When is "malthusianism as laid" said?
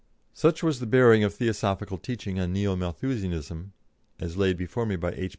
2.75-4.57